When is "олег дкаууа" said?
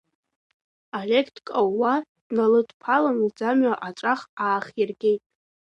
0.99-1.93